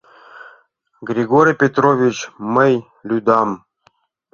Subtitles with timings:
[1.09, 2.15] —Григорий Петрович,
[2.53, 2.73] мый
[3.07, 3.49] лӱдам...